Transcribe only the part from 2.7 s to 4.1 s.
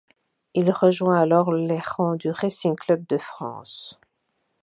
Club de France.